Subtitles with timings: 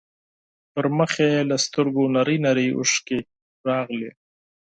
[0.73, 3.19] په مخ يې له سترګو نرۍ نرۍ اوښکې
[3.67, 4.11] راغلې.